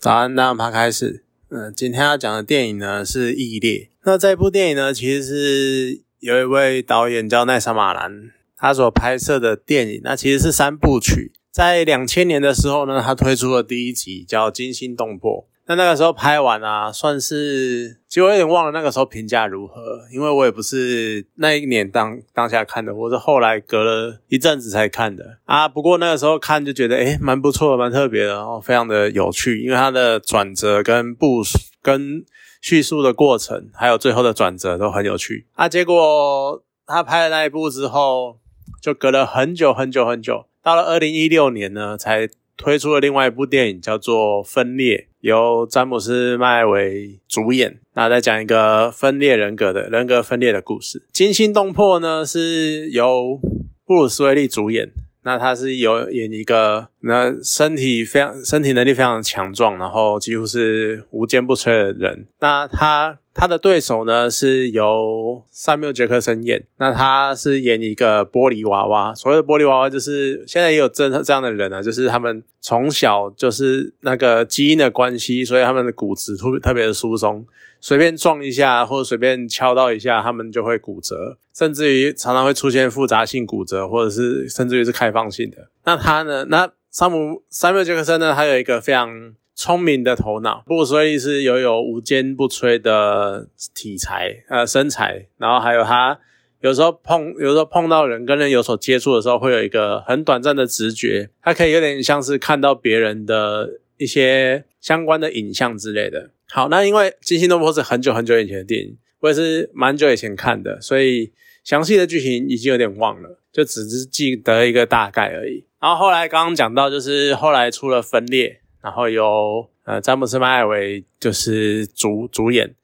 [0.00, 1.24] 早安，大家好开始。
[1.50, 3.72] 嗯，今天要讲的电影呢是《异列》。
[4.04, 10.00] 那这部电影呢，其实是有一位导演叫奈萨马兰，他所拍摄的电影。
[10.04, 11.32] 那其实是三部曲。
[11.50, 15.42] 在两千年的时候呢，他推出了第一集，叫《惊心动魄》。
[15.68, 25.68] 那那个时候拍完啊，算是，其实我有点忘了那个时候评价如何，因为我也不是那一年当当下看的，我是后来隔了一阵子才看的啊。
[25.68, 31.42] 不过那个时候看就觉得，诶蛮不错，蛮特别的，哦非常的有趣，因为它的转折跟部
[31.82, 32.24] 跟
[32.62, 35.68] 叙述的过程，还有最后的转折都很有趣啊。
[35.68, 38.38] 结果他拍了那一部之后，
[38.80, 42.30] 就隔了很久很久很久，到了二零一六年呢，才。
[42.60, 47.78] 推出了另外一部电影，叫做《分裂》，由詹姆斯·麦维主演。
[47.94, 51.00] 那再讲一个分裂人格的人格分裂的故事。
[51.12, 53.40] 《惊心动魄》呢是由
[53.84, 54.90] 布鲁斯·威利主演。
[55.28, 62.26] 那他是有演一个那身体非常身体能力非常强壮，然后几乎是无坚不摧的人。
[62.40, 66.64] 那他他的对手呢是由萨缪杰克森演。
[66.78, 69.14] 那他是演一个玻璃娃娃。
[69.14, 77.44] 所谓的玻璃娃娃，就是现在也有这这样的人啊，就是他们从小就是那个基因的关系，所以他们的骨质特特别的疏松。
[77.80, 85.68] 随便撞一下，或者随便敲到一下，他们就会骨折，甚至于常常会出现复杂性骨折，或者是甚至于是开放性的。
[85.84, 86.46] 那他呢？
[86.46, 88.32] 那山姆山缪杰克森呢？
[88.34, 96.18] 他有一个非常聪明的头脑，布鲁斯威利是拥有无坚不摧的体材呃身材，然后还有他
[96.60, 106.30] 有时候碰有时候碰到人跟人有所接触的时候，会有一个很短暂的直觉，他可以有点像是看到别人的一些相关的影像之类的。
[106.48, 111.30] 好，那因为《惊心动魄》是很久很久以前的电影，我也是蛮久以前看的，所以
[111.62, 115.64] 详细的剧情已经有点忘了，就只是记得一个大概而已。
[115.80, 118.48] 然后后来刚刚讲到，就是后来出了《分裂》，
[118.82, 122.74] 然后由呃詹姆斯麦艾维就是主主演。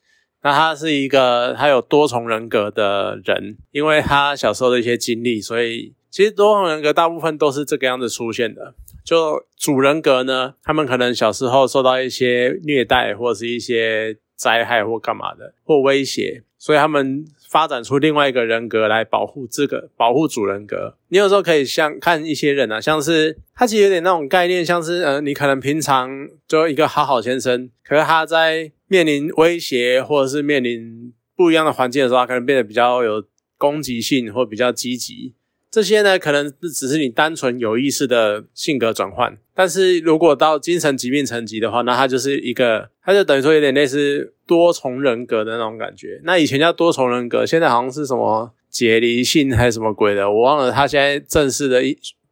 [0.43, 8.75] 那他是一个他有多重人格的人，因为他小时候的一些经历，所以其实多重人格大部分都是这个样子出现的。
[9.05, 20.97] 就主人格呢，他们可能小时候受到一些虐待，或者是一些灾害或干嘛的，或威胁，所以他们发展出另外一个人格来保护这个保护主人格。
[21.09, 26.11] 你有时候可以像看一些人啊，像是他其实有点那种概念，像是呃，你可能平常
[26.49, 33.23] 就一个好好先生，可是他在面临威胁或者是面临不一样的环境的时候，他可能变得比较有
[33.59, 35.35] 攻击性或比较积极。
[35.75, 46.21] 这些呢，可能只是你单纯有意识的性格转换，但是如果到精神疾病层级的话，那它就是一个，它就等于说有点类似多重人格的那种感觉。
[46.23, 50.71] 那以前叫多重人格，现在好像是什么解离性还是什么鬼的，我忘了。
[50.71, 51.83] 它现在正式的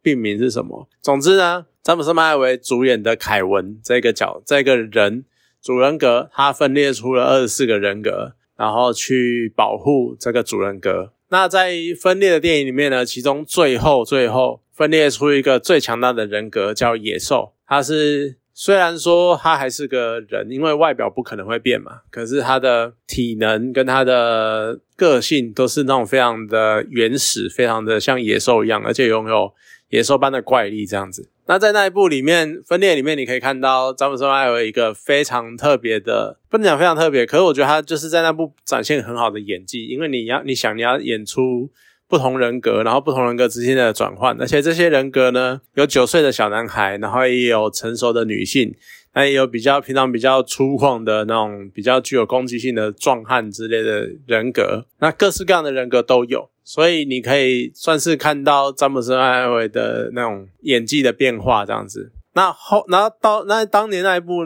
[0.01, 0.87] 病名是什么？
[1.01, 5.25] 总之呢，詹姆斯麦维主演的凯文这个角这个人
[5.61, 11.11] 主人格，他分裂出了二十四个人格，然后去保护这个主人格。
[11.33, 17.53] 那在分裂的电影里面呢，其中最后最后分裂出一个最强大的人格，叫野兽。
[17.65, 29.51] 他是虽然说他还是个人，因为外表不可能会变嘛，可是他的体能跟他的个性都是那种非常的原始，非常的像野兽一样，而且拥有
[29.89, 31.31] 野兽般的怪力这样子。
[31.45, 41.69] 那在那一部里面，分裂里面，你可以看到詹姆斯麦有一个非常特别的，不能讲非常特别，可是我觉得他就是在那部展现很好的演技，因为你要你想你要演出
[42.07, 48.75] 不同人格，然后不同人格之间的转换，而且这些人格呢，有九岁的小男孩，然后也有成熟的女性。
[49.15, 62.11] 那也有比较平常比较粗犷的那种比较具有攻击性的壮汉之类的人格，那各式各样的人格都有，所以你可以算是看到詹姆斯艾维的那种演技的变化这样子。
[62.33, 64.37] 那后，然后到那当年那一部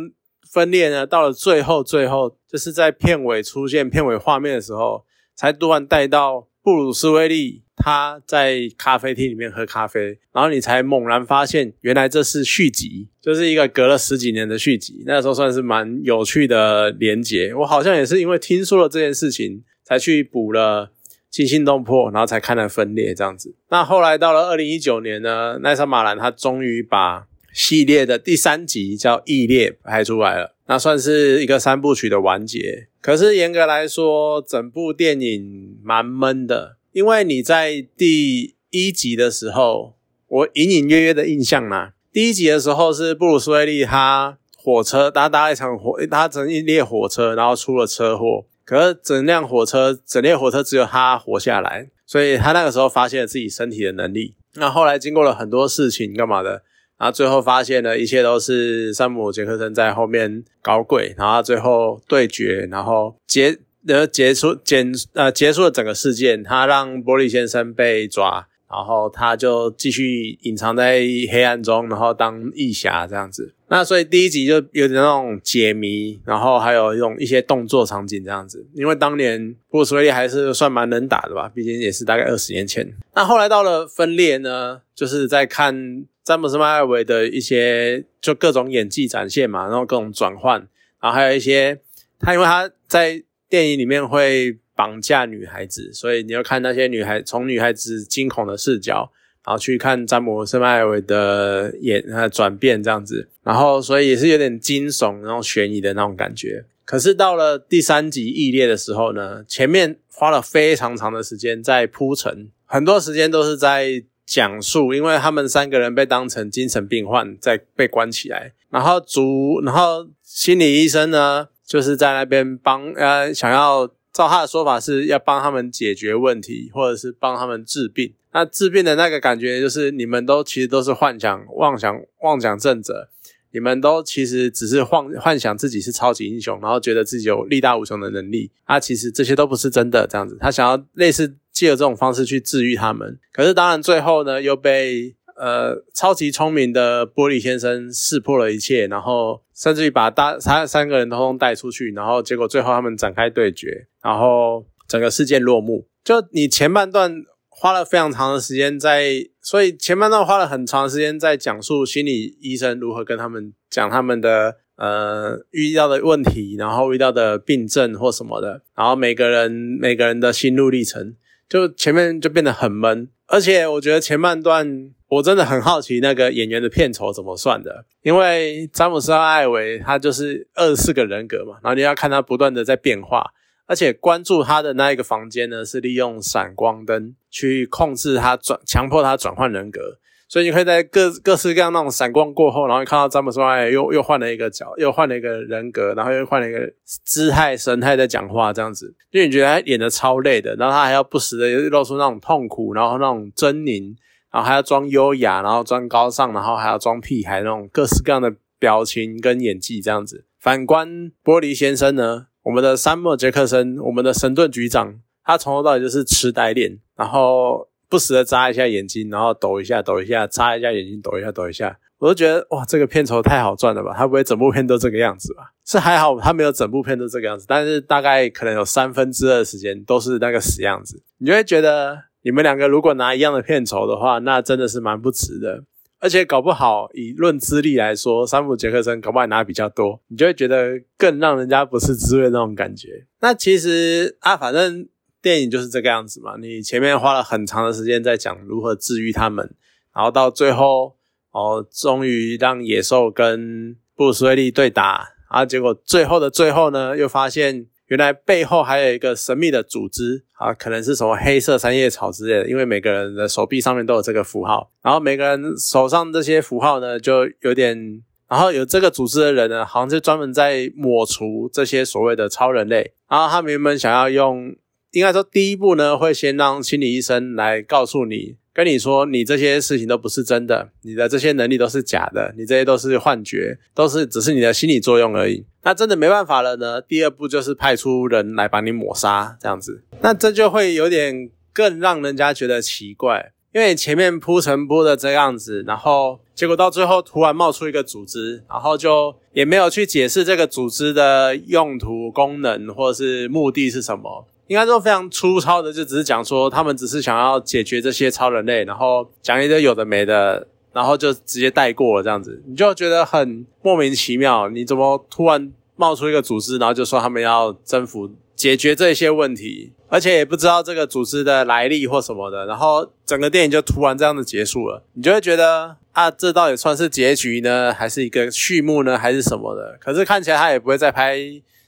[0.52, 7.62] 分裂呢，到了最后最后就是在片尾出现片尾画面的时候，才突然带到布鲁斯威利。
[7.78, 15.04] 他在咖啡厅里面喝咖啡，然后你才猛然发现，原来这是续集，就是一个隔了十几年的续集。
[15.06, 17.54] 那时候算是蛮有趣的连结。
[17.54, 20.88] 我好像也是因为听说了这件事情，才去补了
[21.30, 23.56] 《惊心动魄》，然后才看了《分裂》这样子。
[23.70, 32.88] 那后来到了二零一九年呢，奈莎马兰他终于把系列的第三集叫《异列》拍出来了，那算是一个三部曲的完结。
[33.02, 36.78] 可是严格来说，整部电影蛮闷的。
[36.92, 39.96] 因为你在第一集的时候，
[40.28, 54.36] 我隐隐约约的印象呢，第一集的时候是布鲁斯威利他火车搭搭一场火，他整一列火车，然后出了车祸，可是整辆火车整列火车只有他活下来，所以他那个时候发现了自己身体的能力。
[54.56, 56.64] 那后来经过了很多事情干嘛的，
[56.98, 63.58] 然后最后发现了一切都是山姆杰克森在后面搞鬼，然后最后对决，然后结
[63.88, 68.48] 呃结束结呃结束了整个事件，他让玻璃先生被抓。
[68.70, 71.00] 然后他就继续隐藏在
[71.32, 73.54] 黑暗中，然后当义侠这样子。
[73.70, 78.68] 那所以第一集就有点那种解谜，然后还有一种一些动作场景这样子。
[78.74, 82.86] 因为当年布鲁斯威利还是算蛮能打的吧，毕竟也是大概二十年前。
[83.16, 90.60] 那后来到了分裂呢，就是在看詹姆斯麦艾维的一些就各种演技展现嘛，然后各种转换，
[91.00, 91.80] 然后还有一些
[92.20, 94.58] 他因为他在电影里面会。
[94.78, 99.12] 绑架女孩子，所以你要看那些女孩从女孩子惊恐的视角，
[99.44, 106.64] 然后去看詹姆斯麦维的演呃转变这样子，然后所以也是有点惊悚然后悬疑的那种感觉。
[106.86, 123.90] 可是到了第三集异列的时候呢，前面花了非常长的时间在铺陈，很多时间都是在讲述，因为他们三个人被当成精神病患在被关起来，然后主然后心理医生呢就是在那边帮呃想要。
[124.14, 128.16] 照他的说法是要帮他们解决问题，或者是帮他们治病。
[128.34, 133.10] 那治病的那个感觉就是，你们都其实都是幻想、妄想、妄想症者，
[133.52, 138.50] 你们都其实只是幻幻想自己是超级英雄，然后觉得自己有力大无穷的能力。
[138.64, 140.36] 啊，其实这些都不是真的，这样子。
[140.40, 145.16] 他想要类似借由这种方式去治愈他们，可是当然最后呢，又被。
[145.40, 155.88] 呃，超级聪明的玻璃先生识破了一切，然后甚至于把大他三个人通通带出去，然后结果最后他们展开对决，然后整个事件落幕。
[156.04, 157.14] 就你前半段
[157.50, 171.16] 花了非常长的时间在，所以前半段花了很长时间在讲述心理医生如何跟他们讲他们的呃遇到的问题，然后遇到的病症或什么的，然后每个人每个人的心路历程，
[171.50, 174.92] 就前面就变得很闷，而且我觉得前半段。
[175.10, 183.32] 我真的很好奇那个演员的片酬怎么算的，因为詹姆斯·艾维他就是二十四个人格嘛，然后你要看他不断的在变化，
[183.68, 189.80] 而且关注他的那一个房间呢，是利用闪光灯去控制他转，强迫他转换人格，
[190.28, 196.60] 所以你可以在各各式各样那种闪光过后，然后看到詹姆斯·艾维又又换了一个角，又换了一个人格，然后又换了一个
[197.06, 203.96] 姿态神态在讲话这样子，就你觉得他演的超累的，然后他还要不时的露出那种痛苦，然后那种狰狞。
[204.30, 210.26] 然后还要装优雅，然后装高尚，然后还要装屁孩那种各式各样的表情跟演技这样子。
[210.40, 210.88] 反观
[211.24, 221.78] 玻璃先生呢，我们的山姆杰克森，我们的神盾局长，他从头到尾就是痴呆脸，然后不时的眨一下眼睛，然后抖一下抖一下，眨一下眼睛，抖一下抖一下。
[222.00, 223.94] 我都觉得哇，这个片酬太好赚了吧？
[223.98, 225.52] 他不会整部片都这个样子吧？
[225.66, 232.08] 是还好，他没有整部片都这个样子，但是大概可能有三分之二的时间都是那个死样子，你就会觉得。
[232.24, 235.64] 你们两个如果拿一样的片酬的话，那真的是蛮不值的。
[236.00, 243.06] 而且搞不好以论资历来说，山姆杰克森搞不好拿比较多，你就会觉得更让人家不是滋味那种感觉。
[243.22, 244.90] 那其实啊，反正
[245.28, 246.36] 电影就是这个样子嘛。
[246.40, 249.54] 你前面花了很长的时间在讲如何治愈他们，
[249.94, 250.96] 然后到最后
[251.32, 257.68] 哦，终于让野兽跟布鲁斯威利对打，啊，结果最后的最后呢，又发现。
[257.90, 274.54] 原来背后还有一个神秘的组织啊，可能是什么黑色三叶草之类的，因为每个人的手臂上面都有这个符号，然后每个人手上这些符号呢，就有点，然后有这个组织的人呢，好像是专门在抹除这些所谓的超人类，然后他们原本想要用，
[274.98, 278.36] 应该说第一步呢，会先让心理医生来告诉你。
[278.52, 285.46] 跟你说，你这些事情都不是真的，你的这些能力都是假的，你这些都是幻觉，都是只是你的心理作用而已。
[285.62, 286.82] 那真的没办法了呢。
[286.82, 304.26] 第二步就是派出人来把你抹杀，这样子，那这就会有点更让人家觉得奇怪，因为前面铺陈铺的这样子，然后结果到最后突然冒出一个组织，然后就也没有去解释这个组织的用途、功能或者是目的是什么。
[304.48, 314.50] 应该说非常粗糙的，就只是讲说他们只是想要解决这些超人类，然后讲一些有的没的，然后就直接带过了这样子，你就觉得很莫名其妙。
[314.50, 329.78] 你怎么突然冒出一个组织，然后就说他们要征服、解决这些问题，而且也不知道这个组织的来历或什么的，然后整个电影就突然这样子结束了，你就会觉得啊，这到底算是结局呢，还是一个序幕呢，还是什么的？
[329.82, 331.18] 可是看起来他也不会再拍、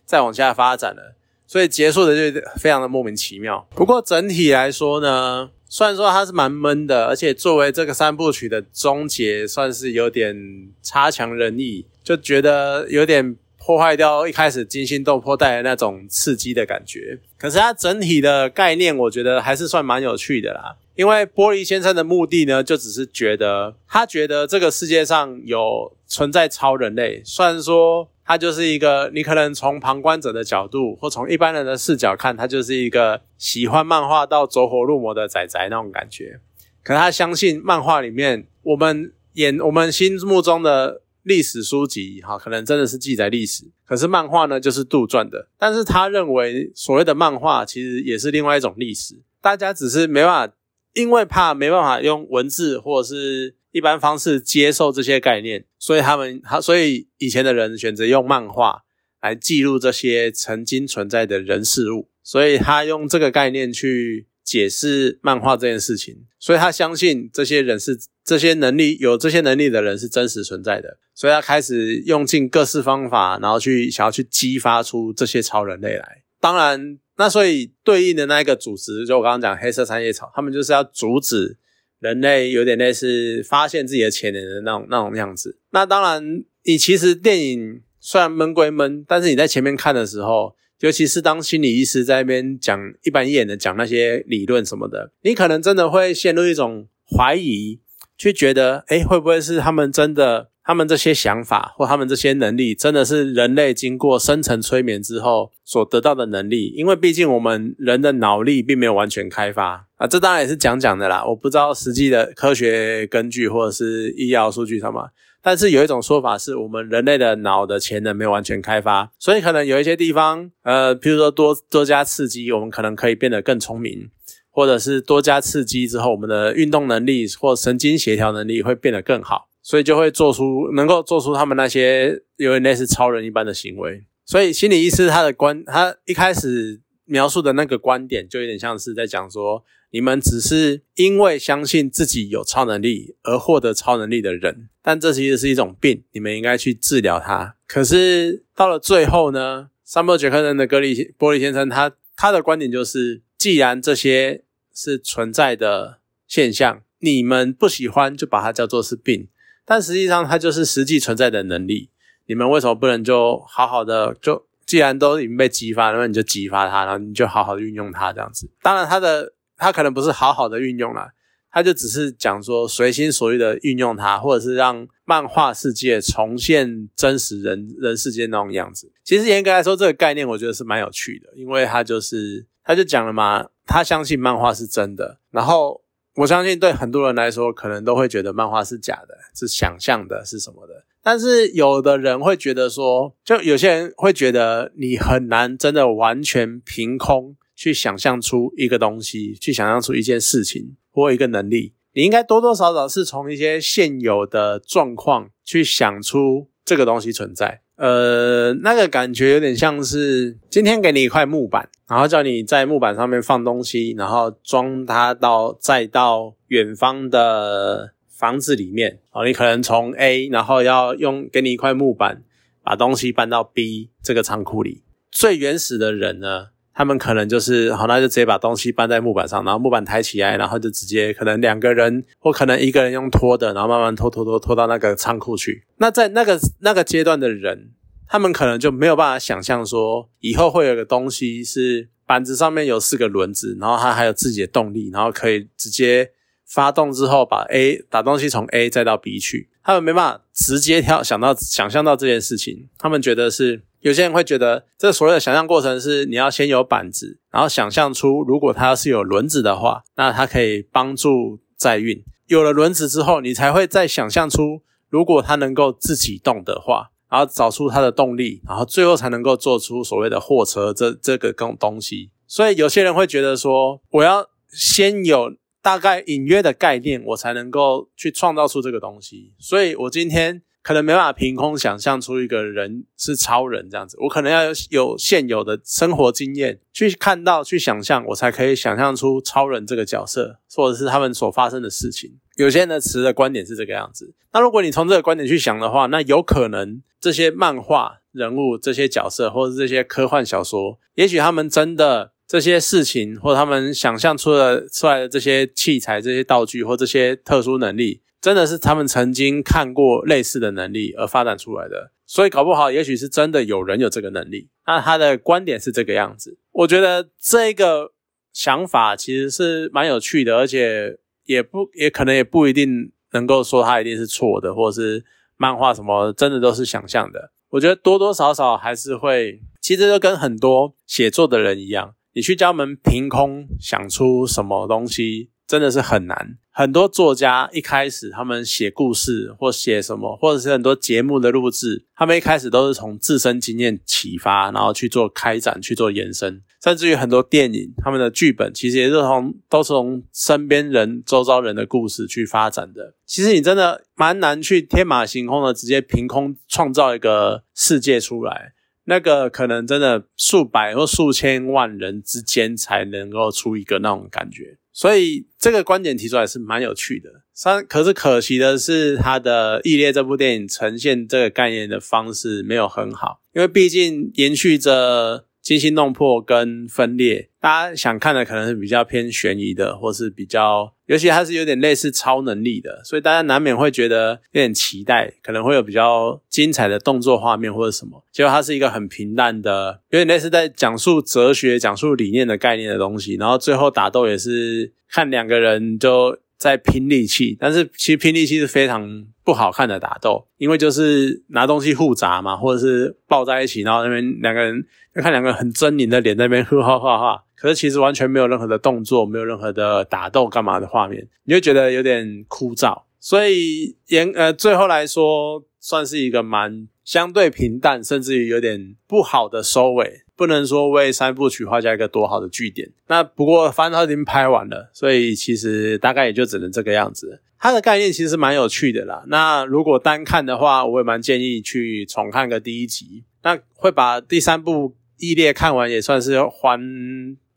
[0.06, 1.16] 再往下发展了。
[1.50, 3.68] 所以结束的就非常的莫名其妙。
[3.72, 10.38] 不过整体来说呢，虽然说它是蛮闷的，而且作为这个三部曲的终结，算是有点
[10.84, 17.18] 差强人意，就觉得有点破坏掉一开始惊心动魄带来那种刺激的感觉。
[17.36, 20.76] 可是它整体的概念，我觉得还是算蛮有趣的啦。
[20.94, 36.40] 因为玻璃先生的目的呢，就只是觉得他觉得这个世界上有存在超人类，虽然说他就是一个你可能从旁观者的角度或从一般人的视角看，他就是一个喜欢漫画到走火入魔的仔仔那种感觉。
[36.84, 43.64] 可他相信漫画里面我们眼我们心目中的历史书籍，哈，可能真的是记载历史。
[43.84, 45.48] 可是漫画呢，就是杜撰的。
[45.58, 50.54] 但是他认为所谓的漫画其实也是另外一种历史，大家只是没办法。
[50.94, 58.84] 因为怕没办法用文字或者是一般方式接受这些概念，所以他们他所以以前的人选择用漫画
[59.22, 77.00] 来记录这些曾经存在的人事物，所以他用这个概念去解释漫画这件事情，所以他相信这些人是这些能力有这些能力的人是真实存在的，所以他开始用尽各式方法，然后去想要去激发出这些超人类来，当然。
[77.20, 81.58] 那所以对应的那一个组织，就我刚刚讲黑色三叶草，他们就是要阻止
[82.00, 85.60] 人类有点类似发现自己的潜能的那种那种样子。
[85.72, 97.80] 那当然，你其实电影虽然闷归闷，但是你在前面看的时候，尤其是当心理医师在那边讲一板一眼的讲那些理论什么的，你可能真的会陷入一种怀疑，
[98.18, 100.50] 去觉得，哎，会不会是他们真的？
[100.62, 106.68] 他们这些想法或他们这些能力，真的是人类经过深层催眠之后所得到的能力。
[106.78, 111.24] 因为毕竟我们人的脑力并没有完全开发啊，这当然也是讲讲的啦。
[111.26, 115.10] 我不知道实际的科学根据或者是医药数据什么，
[115.42, 124.10] 但是有一种说法是我们人类的脑的潜能没有完全开发，所以可能有一些地方，呃，比如说多多加刺激，我们可能可以变得更聪明，
[124.50, 129.50] 或者是多加刺激之后，我们的运动能力或神经协调能力会变得更好。
[129.62, 134.04] 所以就会做出能够做出他们那些有点类似超人一般的行为。
[134.26, 136.80] 所以心理医师他的观，他一开始
[137.10, 147.56] 描述的那个观点，就有点像是在讲说，你们只是因为相信自己有超能力而获得超能力的人，但这其实是一种病，你们应该去治疗它。
[147.68, 159.28] 可是到了最后呢，三波杰克人的格里玻璃先生，他他的观点就是，既然这些是存在的现象，你们不喜欢，就把它叫做是病。
[159.66, 161.90] 但实际上，它就是实际存在的能力。
[162.26, 164.16] 你们为什么不能就好好的？
[164.20, 168.48] 就既然都已经被激发，那么你就激发它，然后你就好好的运用它，这样子。
[168.62, 171.10] 当然，它的它可能不是好好的运用了，
[171.52, 178.92] 它就只是讲说随心所欲的运用它，或者是让漫画世界重现真实人人世间那种样子。
[179.04, 185.82] 其实严格来说，这个概念我觉得是蛮有趣的，因为它就是他就讲了嘛，他相信漫画是真的，然后。
[186.16, 190.74] 我相信对很多人来说，可能都会觉得漫画是假的，是想象的，是什么的。
[191.02, 201.74] 但是有的人会觉得说，就有些人会觉得你很难真的完全凭空去想象出一个东西，去想象出一件事情或一个能力。
[201.94, 207.62] 你应该多多少少是从一些现有的状况去想出这个东西存在。
[207.78, 219.00] 呃，那个感觉有点像是今天给你一块木板，然后叫你在木板上面放东西，然后装它到再到远方的房子里面。
[219.14, 222.22] 哦，你可能从 A，然后要用给你一块木板，
[222.62, 224.84] 把东西搬到 B 这个仓库里。
[225.10, 226.48] 最原始的人呢？
[226.72, 235.66] 他们可能就是好，那就直接把东西搬在木板上，然后木板抬起来，然后就直接可能两个人或可能一个人用拖的，然后慢慢拖拖拖拖到那个仓库去。
[235.78, 237.72] 那在那个那个阶段的人，
[238.08, 246.12] 他们可能就没有办法想象说，以后会有个东西是板子上面有四个轮子，然后它还有自己的动力，然后可以直接
[246.50, 249.50] 发动之后把 A 打东西从 A 再到 B 去。
[249.64, 253.64] 他们没办法直接跳想到想象到这件事情，他们觉得是。
[253.82, 262.04] 有些人会觉得，这所谓的想象过程是你要先有板子，然后想象出如果它是有轮子的话，那它可以帮助载运。
[262.28, 272.12] 有了轮子之后，你才会再想象出如果它能够自己动的话，然后找出它的动力，然后最后才能够做出所谓的货车这这个东东西。
[272.28, 279.34] 所以有些人会觉得说，我要先有大概隐约的概念，我才能够去创造出这个东西。
[279.40, 280.42] 所以我今天。
[280.62, 292.20] 可能没办法凭空想象出一个人是超人这样子，我可能要有有现有的生活经验去看到、去想象，我才可以想象出超人这个角色，或者是他们所发生的事情。
[292.36, 294.14] 有些人的词的观点是这个样子。
[294.34, 308.04] 那如果你从这个观点去想的话，那有可能这些漫画人物、这些角色，或者这些科幻小说，也许他们真的这些事情，或他们想象出的出来的这些器材、这些道具或这些特殊能力。
[308.22, 314.50] 真的是他们曾经看过类似的能力而发展出来的，所以搞不好也许是真的有人有这个能力。
[314.68, 317.94] 那他的观点是这个样子，我觉得这个
[318.34, 325.06] 想法其实是蛮有趣的，而且也不也可能也不一定能够说他一定是错的，或者是
[325.38, 327.32] 漫画什么真的都是想象的。
[327.52, 336.38] 我觉得多多少少还是会，其实就跟很多写作的人一样，你去教他们凭空想出什么东西，真的是很难。
[336.52, 352.96] 很多作家一开始他们写故事或写什么，或者是很多节目的录制，他们一开始都是从自身经验启发，然后去做开展、去做延伸，甚至于很多电影，他们的剧本其实也是从都是从身边人、周遭人的故事去发展的。
[353.06, 358.52] 其实你真的蛮难去天马行空的直接凭空创造一个世界出来。
[358.90, 367.10] 那个可能真的数百或数千万人之间才能够出一个那种感觉，所以这个观点提出来是蛮有趣的。
[367.34, 375.28] 三可是可惜的是，他的《异列》这部电影呈现这个概念的方式没有很好，因为毕竟延续着。
[375.42, 388.04] 惊心动魄跟分裂，大家想看的可能是比较偏悬疑的，或是比较，尤其它是有点类似超能力的，所以大家难免会觉得有点期待，可能会有比较精彩的动作画面或者什么。
[388.12, 404.66] 结果它是一个很平淡的，有点类似在讲述哲学、讲述理念的概念的东西，然后最后打斗也是看两个人就在拼力气，但是其实拼力气是非常不好看的打斗，因为就是拿东西互砸嘛，或者是抱在一起，然后那边两个人。
[404.96, 412.82] 看两个很狰狞的脸在那边呵呵哈哈，可是其实完全没有任何的动作，没有任何的打斗干嘛的画面，你就觉得有点枯燥。
[413.00, 420.02] 所以严呃，最后来说算是一个蛮相对平淡，甚至于有点不好的收尾。
[420.20, 422.70] 不能说为三部曲画下一个多好的句点。
[422.88, 427.22] 那不过番号已经拍完了，所以其实大概也就只能这个样子。
[427.40, 429.06] 它的概念其实蛮有趣的啦。
[429.08, 434.76] 那如果单看的话，我也蛮建议去重看个第一集，那会把第三部。
[435.02, 436.60] 异列看完也算是还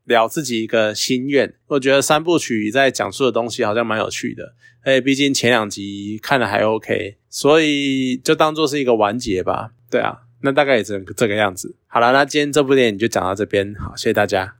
[0.07, 1.55] 了自己一个心愿。
[1.69, 9.71] 我觉得三部曲在讲述的东西好像蛮有趣的，哎，毕竟前两集看的还 OK，所以就当做是一个完结吧。
[9.89, 11.75] 对啊，那大概也只能这个样子。
[11.87, 14.55] 好了，那今天这部电影就讲到这边，好，谢谢大家。